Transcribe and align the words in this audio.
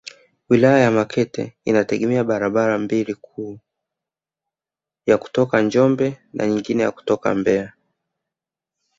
Wilaya 0.49 0.79
ya 0.79 0.91
Makete 0.91 1.53
inategemea 1.65 2.23
barabara 2.23 2.77
mbili 2.77 3.13
kuu 3.15 3.59
ya 5.05 5.17
kutoka 5.17 5.61
Njombe 5.61 6.19
na 6.33 6.47
nyingine 6.47 6.91
kutoka 6.91 7.35
Mbeya 7.35 7.73